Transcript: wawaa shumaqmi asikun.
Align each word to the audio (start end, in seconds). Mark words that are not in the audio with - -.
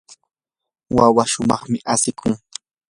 wawaa 0.95 1.29
shumaqmi 1.31 1.77
asikun. 1.93 2.33